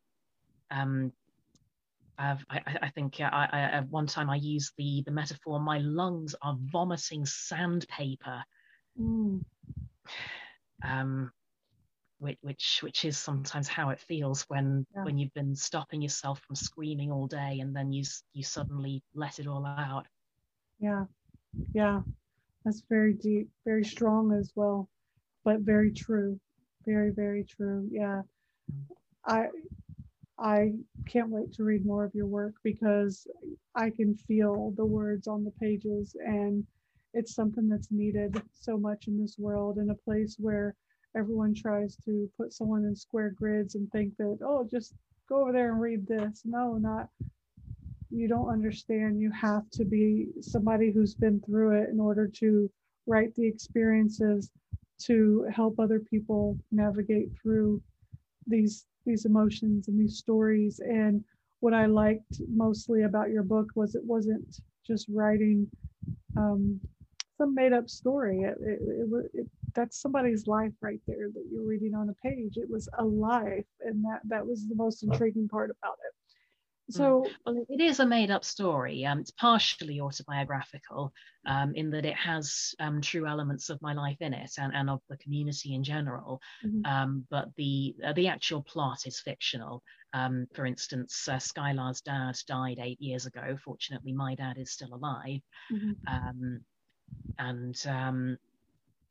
[2.23, 5.79] um, I, I, think I, I, at one time I used the the metaphor: my
[5.79, 8.45] lungs are vomiting sandpaper.
[9.01, 9.45] Mm.
[10.85, 11.33] Um,
[12.21, 15.03] which, which which is sometimes how it feels when yeah.
[15.03, 19.41] when you've been stopping yourself from screaming all day and then you you suddenly let
[19.41, 20.07] it all out.
[20.79, 21.07] Yeah,
[21.75, 22.03] yeah,
[22.65, 24.89] that's very deep, very strong as well,
[25.45, 26.39] but very true,
[26.87, 27.89] very very true.
[27.91, 28.23] Yeah,
[28.73, 28.85] mm.
[29.27, 29.49] I
[30.43, 30.73] I
[31.07, 33.29] can't wait to read more of your work because
[33.77, 36.65] I can feel the words on the pages and
[37.15, 40.75] it's something that's needed so much in this world in a place where
[41.17, 44.95] everyone tries to put someone in square grids and think that oh just
[45.29, 46.43] go over there and read this.
[46.45, 47.09] No not
[48.11, 49.21] you don't understand.
[49.21, 52.71] You have to be somebody who's been through it in order to
[53.07, 54.51] write the experiences
[55.05, 57.81] to help other people navigate through
[58.47, 60.81] these these emotions and these stories.
[60.81, 61.25] And
[61.61, 65.69] what I liked mostly about your book was it wasn't just writing
[66.37, 66.81] um,
[67.39, 68.41] some made up story.
[68.41, 72.57] It, it, it, it, that's somebody's life right there that you're reading on a page.
[72.57, 76.15] It was a life, and that that was the most intriguing part about it.
[76.91, 76.95] Mm.
[76.97, 79.05] So well, it is a made-up story.
[79.05, 81.13] Um, it's partially autobiographical
[81.47, 84.91] um, in that it has um, true elements of my life in it and, and
[84.91, 86.41] of the community in general.
[86.65, 86.85] Mm-hmm.
[86.85, 89.83] Um, but the uh, the actual plot is fictional.
[90.15, 93.57] Um, for instance, uh, Skylar's dad died eight years ago.
[93.65, 95.41] Fortunately, my dad is still alive,
[95.73, 95.93] mm-hmm.
[96.07, 96.61] Um,
[97.39, 97.87] and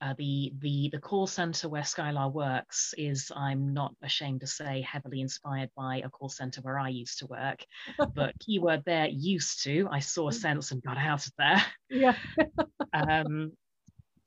[0.02, 4.82] uh, the the the call center where Skylar works is, I'm not ashamed to say,
[4.82, 7.64] heavily inspired by a call center where I used to work.
[8.16, 9.88] but keyword there, used to.
[9.92, 11.64] I saw a sense and got out of there.
[11.90, 12.16] Yeah.
[12.94, 13.52] um,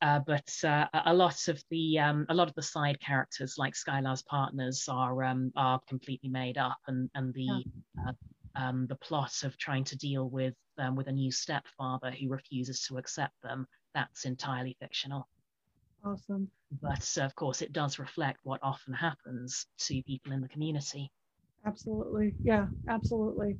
[0.00, 3.74] uh, but uh, a lot of the um, a lot of the side characters, like
[3.74, 8.08] Skylar's partners, are um, are completely made up, and and the yeah.
[8.08, 8.12] Uh,
[8.56, 12.82] um, the plot of trying to deal with um, with a new stepfather who refuses
[12.82, 15.28] to accept them that's entirely fictional.
[16.04, 16.50] Awesome.
[16.82, 21.10] But of course, it does reflect what often happens to people in the community.
[21.66, 22.34] Absolutely.
[22.42, 23.56] Yeah, absolutely.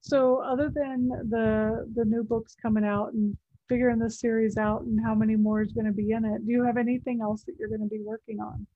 [0.00, 3.36] So, other than the the new books coming out and
[3.68, 6.52] figuring this series out and how many more is going to be in it, do
[6.52, 8.66] you have anything else that you're going to be working on?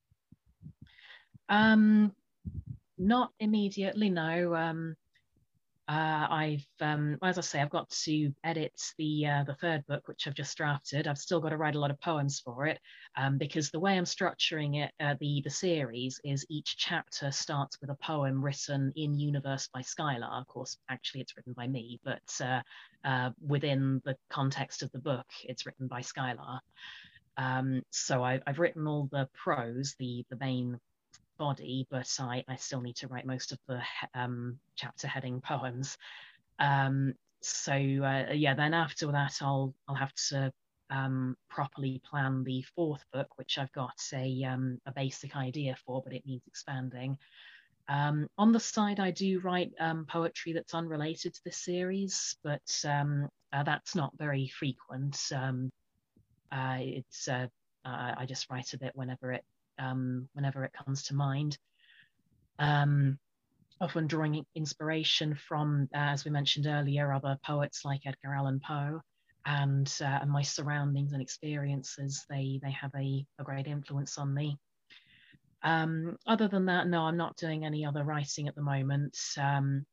[1.48, 2.12] Um,
[2.98, 4.11] not immediately.
[4.11, 4.54] No.
[4.54, 4.96] Um,
[5.90, 10.07] uh, I've, um, as I say, I've got to edit the uh, the third book,
[10.07, 11.09] which I've just drafted.
[11.09, 12.79] I've still got to write a lot of poems for it
[13.16, 17.81] um, because the way I'm structuring it, uh, the the series, is each chapter starts
[17.81, 20.31] with a poem written in universe by Skylar.
[20.40, 22.61] Of course, actually, it's written by me, but uh,
[23.05, 26.61] uh, within the context of the book, it's written by Skylar.
[27.37, 30.79] Um, so I, have written all the prose, the the main
[31.40, 33.81] body, but I, I still need to write most of the
[34.14, 35.96] um, chapter heading poems.
[36.59, 40.53] Um, so uh, yeah, then after that, I'll I'll have to
[40.90, 46.03] um, properly plan the fourth book, which I've got a um, a basic idea for,
[46.05, 47.16] but it needs expanding.
[47.88, 52.85] Um, on the side, I do write um, poetry that's unrelated to the series, but
[52.85, 55.18] uh, that's not very frequent.
[56.53, 57.46] Uh, it's uh,
[57.85, 59.44] I just write a bit whenever it
[59.80, 61.58] um, whenever it comes to mind.
[62.58, 63.18] Um,
[63.80, 69.00] often drawing inspiration from, uh, as we mentioned earlier, other poets like Edgar Allan Poe,
[69.46, 72.24] and, uh, and my surroundings and experiences.
[72.28, 74.58] They they have a, a great influence on me.
[75.62, 79.18] Um, other than that, no, I'm not doing any other writing at the moment.
[79.38, 79.86] Um,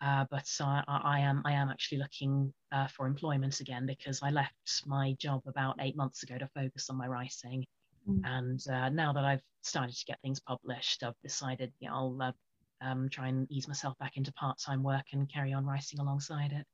[0.00, 4.30] uh, but I, I, am I am actually looking uh, for employment again because I
[4.30, 7.66] left my job about eight months ago to focus on my writing.
[8.08, 8.20] Mm.
[8.24, 12.32] And uh, now that I've started to get things published, I've decided know, I'll uh,
[12.80, 16.52] um, try and ease myself back into part time work and carry on writing alongside
[16.52, 16.66] it.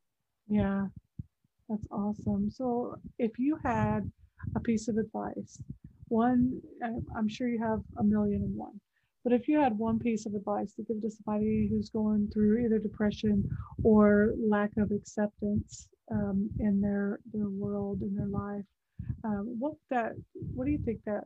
[0.48, 0.86] Yeah,
[1.68, 2.50] that's awesome.
[2.50, 4.10] So, if you had
[4.54, 5.60] a piece of advice,
[6.08, 6.60] one,
[7.16, 8.80] I'm sure you have a million and one,
[9.24, 12.64] but if you had one piece of advice to give to somebody who's going through
[12.64, 13.48] either depression
[13.82, 18.64] or lack of acceptance um, in their their world in their life,
[19.24, 20.12] um, what that
[20.54, 21.24] what do you think that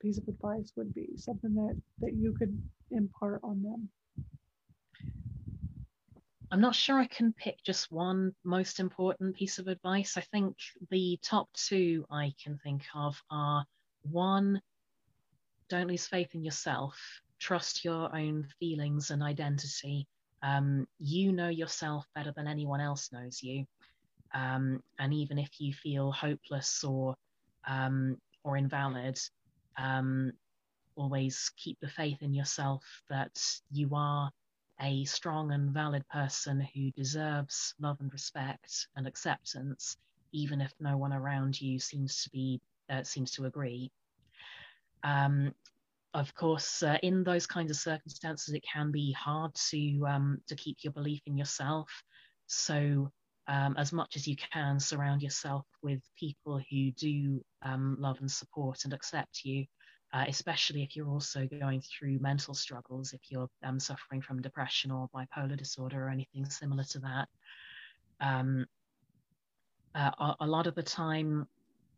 [0.00, 2.56] piece of advice would be something that that you could
[2.90, 3.88] impart on them
[6.52, 10.18] I'm not sure I can pick just one most important piece of advice.
[10.18, 10.54] I think
[10.90, 13.64] the top two I can think of are
[14.02, 14.60] one,
[15.70, 16.94] don't lose faith in yourself,
[17.40, 20.06] trust your own feelings and identity.
[20.42, 23.64] Um, you know yourself better than anyone else knows you.
[24.34, 27.16] Um, and even if you feel hopeless or
[27.66, 29.18] um, or invalid,
[29.78, 30.32] um,
[30.96, 33.38] always keep the faith in yourself that
[33.70, 34.30] you are
[34.80, 39.96] a strong and valid person who deserves love and respect and acceptance,
[40.32, 43.90] even if no one around you seems to be uh, seems to agree.
[45.04, 45.54] Um,
[46.14, 50.56] of course, uh, in those kinds of circumstances, it can be hard to um, to
[50.56, 51.90] keep your belief in yourself.
[52.46, 53.10] So,
[53.48, 58.30] um, as much as you can, surround yourself with people who do um, love and
[58.30, 59.66] support and accept you
[60.12, 64.90] uh, especially if you're also going through mental struggles, if you're um, suffering from depression
[64.90, 67.28] or bipolar disorder or anything similar to that.
[68.20, 68.66] Um,
[69.94, 71.46] uh, a, a, lot of the time,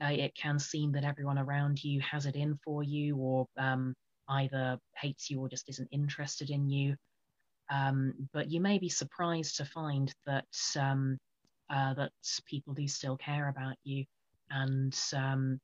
[0.00, 3.94] uh, it can seem that everyone around you has it in for you or um,
[4.28, 6.96] either hates you or just isn't interested in you.
[7.70, 10.46] Um, but you may be surprised to find that
[10.78, 11.18] um,
[11.70, 12.12] uh, that
[12.46, 14.04] people do still care about you
[14.50, 15.60] and um,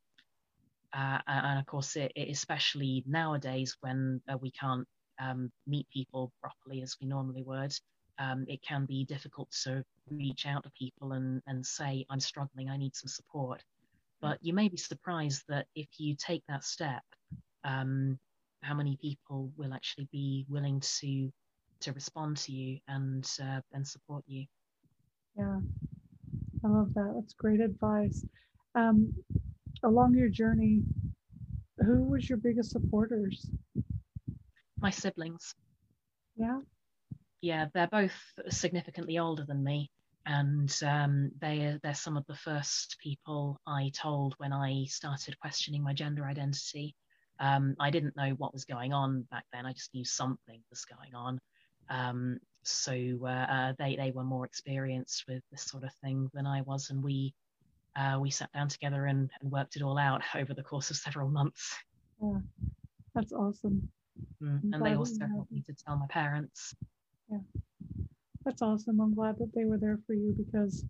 [0.92, 4.86] uh, and of course, it, it especially nowadays when uh, we can't
[5.20, 7.72] um, meet people properly as we normally would,
[8.18, 12.68] um, it can be difficult to reach out to people and, and say, I'm struggling,
[12.68, 13.62] I need some support.
[14.20, 17.02] But you may be surprised that if you take that step,
[17.64, 18.18] um,
[18.62, 21.32] how many people will actually be willing to
[21.80, 24.44] to respond to you and uh, and support you.
[25.40, 25.60] Yeah,
[26.64, 27.12] I love that.
[27.14, 28.26] That's great advice.
[28.74, 29.14] Um,
[29.82, 30.82] along your journey,
[31.78, 33.48] who was your biggest supporters?
[34.78, 35.54] My siblings.
[36.36, 36.60] Yeah.
[37.40, 38.12] Yeah, they're both
[38.50, 39.90] significantly older than me,
[40.26, 45.82] and um, they they're some of the first people I told when I started questioning
[45.82, 46.94] my gender identity.
[47.38, 49.64] Um, I didn't know what was going on back then.
[49.64, 51.40] I just knew something was going on.
[51.88, 52.92] Um, so
[53.22, 56.90] uh, uh, they they were more experienced with this sort of thing than I was,
[56.90, 57.34] and we
[57.96, 60.96] uh, we sat down together and, and, worked it all out over the course of
[60.96, 61.74] several months.
[62.22, 62.38] Yeah,
[63.14, 63.88] that's awesome.
[64.42, 66.74] Mm, and they also helped me to tell my parents.
[67.30, 67.38] Yeah,
[68.44, 69.00] that's awesome.
[69.00, 70.84] I'm glad that they were there for you because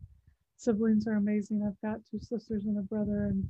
[0.56, 1.62] siblings are amazing.
[1.66, 3.48] I've got two sisters and a brother, and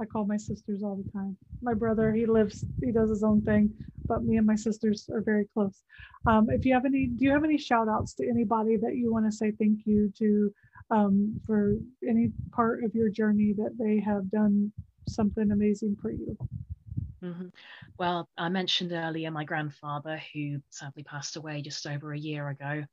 [0.00, 1.36] I call my sisters all the time.
[1.62, 3.72] My brother, he lives, he does his own thing,
[4.06, 5.82] but me and my sisters are very close.
[6.26, 9.12] Um, if you have any, do you have any shout outs to anybody that you
[9.12, 10.52] want to say thank you to
[10.90, 11.76] um, for
[12.08, 14.72] any part of your journey that they have done
[15.08, 16.36] something amazing for you.
[17.22, 17.48] Mm-hmm.
[17.98, 22.84] Well, I mentioned earlier my grandfather, who sadly passed away just over a year ago.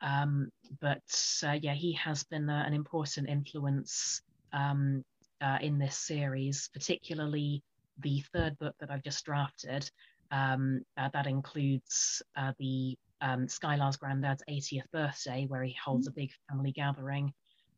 [0.00, 1.02] Um, but
[1.46, 5.04] uh, yeah, he has been uh, an important influence um,
[5.44, 7.62] uh, in this series, particularly
[8.00, 9.88] the third book that I've just drafted.
[10.30, 16.12] Um, uh, that includes uh, the um, Skylar's granddad's 80th birthday, where he holds a
[16.12, 17.32] big family gathering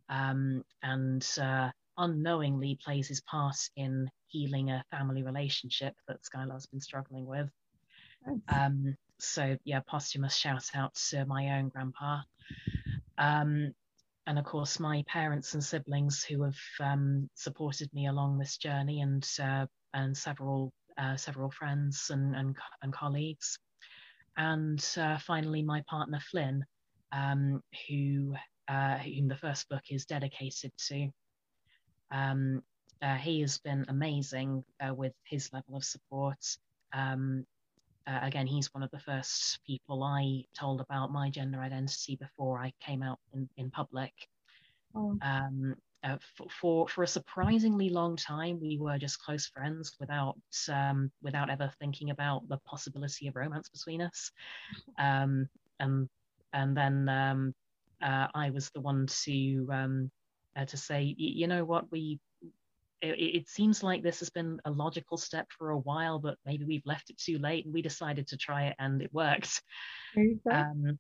[0.08, 6.80] um, and uh, unknowingly plays his part in healing a family relationship that Skylar's been
[6.80, 7.48] struggling with.
[8.48, 12.20] Um, so, yeah, posthumous shout out to my own grandpa.
[14.26, 18.56] Um, and of course, my parents and siblings who have um, supported me along this
[18.56, 23.58] journey, and uh, and several uh, several friends and, and, and colleagues
[24.36, 26.64] and uh, finally my partner Flynn,
[27.12, 28.34] um, who
[28.68, 31.08] uh, whom the first book is dedicated to.
[32.10, 32.62] Um,
[33.02, 36.38] uh, he has been amazing uh, with his level of support.
[38.06, 42.60] Uh, again, he's one of the first people I told about my gender identity before
[42.60, 44.12] I came out in, in public.
[44.94, 45.18] Oh.
[45.22, 50.36] Um, uh, for, for, for a surprisingly long time, we were just close friends without
[50.72, 54.30] um, without ever thinking about the possibility of romance between us.
[54.98, 55.48] Um,
[55.80, 56.08] and
[56.52, 57.54] and then um,
[58.02, 60.10] uh, I was the one to um,
[60.56, 62.18] uh, to say, you know what, we
[63.02, 66.64] it, it, seems like this has been a logical step for a while, but maybe
[66.64, 69.62] we've left it too late, and we decided to try it, and it worked.
[70.50, 70.98] Um,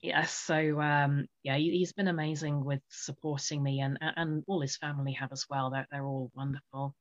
[0.00, 4.76] yeah, so um, yeah, he, has been amazing with supporting me, and and all his
[4.76, 5.70] family have as well.
[5.70, 6.94] They're they're all wonderful,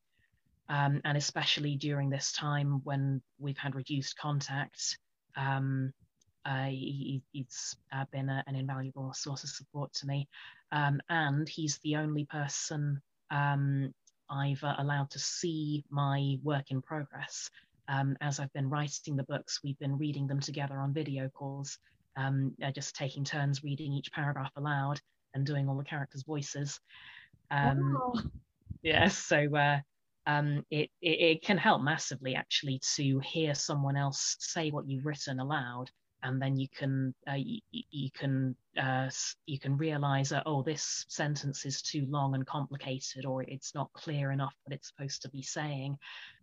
[0.69, 4.97] um, and especially during this time when we've had reduced contact.
[5.35, 5.91] Um,
[6.45, 10.27] uh, he, he's uh, been a, an invaluable source of support to me,
[10.73, 13.01] um, and he's the only person
[13.33, 13.91] um,
[14.29, 17.49] I've uh, allowed to see my work in progress.
[17.89, 21.77] Um, as I've been writing the books, we've been reading them together on video calls,
[22.15, 24.99] um, uh, just taking turns reading each paragraph aloud
[25.33, 26.79] and doing all the characters' voices.
[27.51, 28.13] Um, Wow.
[28.83, 29.79] Yes, so uh,
[30.25, 35.05] um, it, it it can help massively actually to hear someone else say what you've
[35.05, 35.89] written aloud,
[36.23, 39.09] and then you can uh, you, you can uh,
[39.45, 43.91] you can realize that oh this sentence is too long and complicated, or it's not
[43.93, 45.97] clear enough what it's supposed to be saying,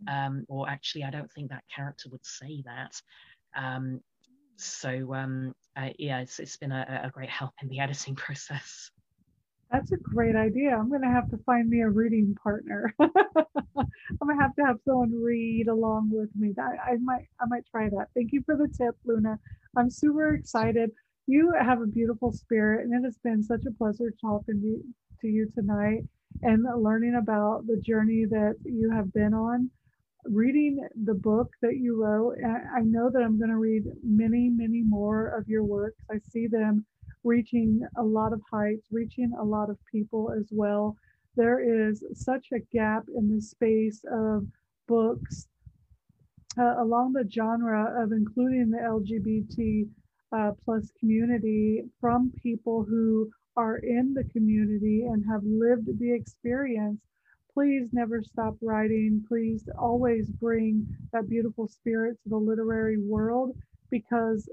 [0.09, 3.01] um, or actually I don't think that character would say that.
[3.57, 4.01] Um,
[4.57, 8.91] so um, uh, yeah, it's it's been a, a great help in the editing process.
[9.70, 10.76] That's a great idea.
[10.76, 12.93] I'm going to have to find me a reading partner.
[13.01, 13.07] I'm
[14.26, 16.53] going to have to have someone read along with me.
[16.57, 18.09] That I might I might try that.
[18.14, 19.39] Thank you for the tip, Luna.
[19.77, 20.91] I'm super excited.
[21.27, 25.49] You have a beautiful spirit, and it has been such a pleasure talking to, you
[25.55, 26.05] tonight
[26.43, 29.71] and learning about the journey that you have been on.
[30.25, 34.83] Reading the book that you wrote, I know that I'm going to read many, many
[34.83, 36.03] more of your works.
[36.11, 36.85] I see them
[37.23, 40.97] reaching a lot of heights, reaching a lot of people as well.
[41.37, 44.47] There is such a gap in the space of
[44.89, 45.47] books
[46.59, 49.88] uh, along the genre of including the LGBT
[50.32, 57.01] uh, plus community from people who are in the community and have lived the experience.
[57.53, 59.24] Please never stop writing.
[59.28, 63.57] Please always bring that beautiful spirit to the literary world
[63.90, 64.48] because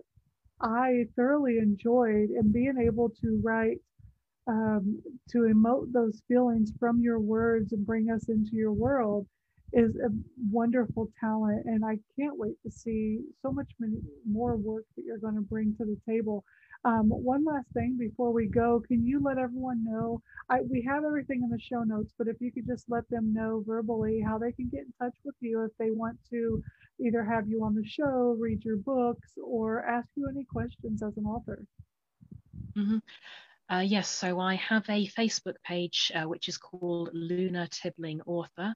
[0.62, 3.80] I thoroughly enjoyed and being able to write,
[4.48, 9.28] um, to emote those feelings from your words and bring us into your world
[9.74, 10.10] is a
[10.52, 11.66] wonderful talent.
[11.66, 13.98] And I can't wait to see so much many
[14.30, 16.44] more work that you're going to bring to the table.
[16.86, 20.22] Um, one last thing before we go, can you let everyone know?
[20.50, 23.34] I, we have everything in the show notes, but if you could just let them
[23.34, 26.64] know verbally how they can get in touch with you if they want to
[27.00, 31.18] either have you on the show, read your books, or ask you any questions as
[31.18, 31.66] an author.
[32.76, 33.02] Mhm.
[33.70, 38.74] Uh, yes, so I have a Facebook page uh, which is called Luna Tibling Author,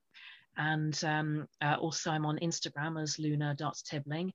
[0.58, 4.34] and um, uh, also I'm on Instagram as luna.tibling.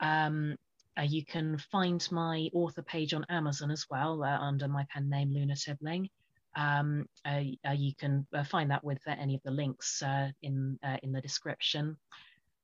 [0.00, 0.56] Um,
[0.98, 5.10] uh, you can find my author page on Amazon as well uh, under my pen
[5.10, 6.08] name Luna Tibling.
[6.54, 10.02] Um, uh, uh, you can uh, find that with any of the links
[10.42, 11.96] in in the description.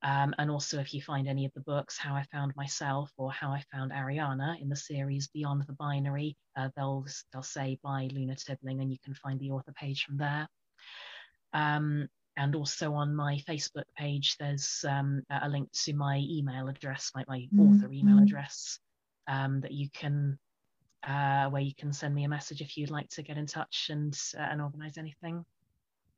[0.05, 3.30] Um, and also, if you find any of the books, How I Found Myself or
[3.30, 6.37] How I Found Ariana in the series Beyond the Binary,
[6.74, 10.49] they'll, they'll say by Luna Tibling, and you can find the author page from there.
[11.53, 17.11] Um, and also on my Facebook page, there's um, a link to my email address,
[17.14, 18.78] my, my author email address,
[19.28, 20.39] um, that you can,
[21.07, 23.89] uh, where you can send me a message if you'd like to get in touch
[23.91, 25.45] and uh, and organize anything.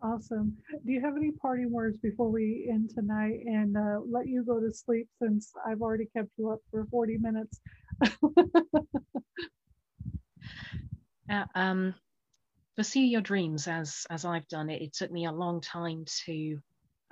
[0.03, 0.57] Awesome.
[0.85, 4.61] Do you have any parting words before we end tonight and uh, let you go
[4.61, 7.61] to sleep since I've already kept you up for 40 minutes?
[11.31, 11.95] Uh, um,
[12.77, 14.83] pursue your dreams as as I've done it.
[14.83, 16.59] It took me a long time to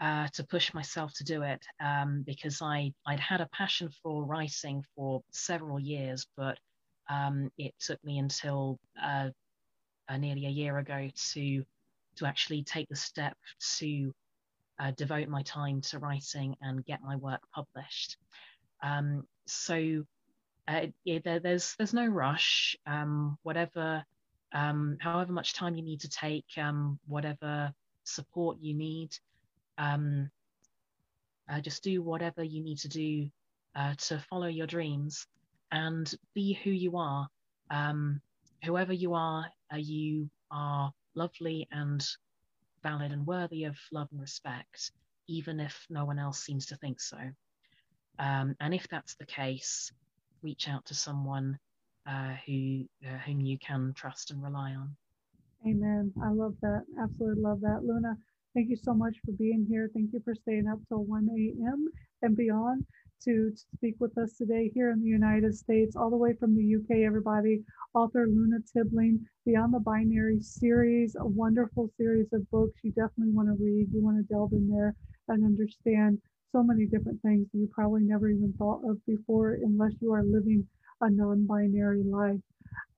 [0.00, 4.24] uh, to push myself to do it um, because I I'd had a passion for
[4.24, 6.58] writing for several years, but
[7.08, 9.30] um, it took me until uh,
[10.08, 11.64] uh, nearly a year ago to
[12.16, 13.36] to actually take the step
[13.78, 14.12] to
[14.78, 18.16] uh, devote my time to writing and get my work published.
[18.82, 20.04] Um, so
[20.68, 22.76] uh, yeah, there, there's there's no rush.
[22.86, 24.04] Um, whatever,
[24.52, 27.72] um, however much time you need to take, um, whatever
[28.04, 29.16] support you need,
[29.78, 30.30] um,
[31.50, 33.28] uh, just do whatever you need to do
[33.74, 35.26] uh, to follow your dreams
[35.70, 37.28] and be who you are.
[37.70, 38.20] Um,
[38.64, 42.06] whoever you are, uh, you are lovely and
[42.82, 44.92] valid and worthy of love and respect,
[45.28, 47.18] even if no one else seems to think so.
[48.18, 49.90] Um, and if that's the case,
[50.42, 51.58] reach out to someone
[52.06, 54.96] uh, who uh, whom you can trust and rely on.
[55.66, 56.12] Amen.
[56.22, 56.82] I love that.
[57.00, 57.84] Absolutely love that.
[57.84, 58.16] Luna,
[58.54, 59.88] thank you so much for being here.
[59.94, 61.88] Thank you for staying up till 1 a.m.
[62.22, 62.84] and beyond
[63.24, 66.56] to, to speak with us today here in the United States, all the way from
[66.56, 67.62] the UK, everybody.
[67.94, 73.48] Author Luna Tibling, Beyond the Binary series, a wonderful series of books you definitely want
[73.48, 73.88] to read.
[73.92, 74.96] You want to delve in there
[75.28, 76.18] and understand
[76.50, 80.24] so many different things that you probably never even thought of before unless you are
[80.24, 80.66] living
[81.02, 82.40] a non-binary life.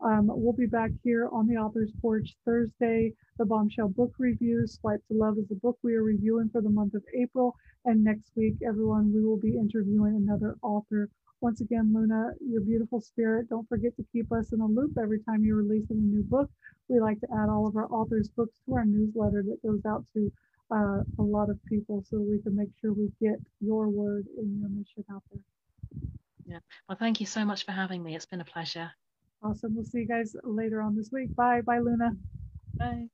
[0.00, 3.12] Um, we'll be back here on the author's porch Thursday.
[3.38, 6.68] The Bombshell Book Review, Swipe to Love is the book we are reviewing for the
[6.68, 7.56] month of April.
[7.86, 11.08] And next week, everyone, we will be interviewing another author.
[11.40, 15.20] Once again, Luna, your beautiful spirit, don't forget to keep us in a loop every
[15.20, 16.50] time you're releasing a new book.
[16.88, 20.04] We like to add all of our authors' books to our newsletter that goes out
[20.14, 20.30] to
[20.70, 24.60] uh, a lot of people so we can make sure we get your word and
[24.60, 25.53] your mission out there.
[26.46, 26.58] Yeah.
[26.88, 28.14] Well, thank you so much for having me.
[28.14, 28.92] It's been a pleasure.
[29.42, 29.74] Awesome.
[29.74, 31.34] We'll see you guys later on this week.
[31.36, 31.60] Bye.
[31.60, 32.10] Bye, Luna.
[32.78, 33.08] Bye.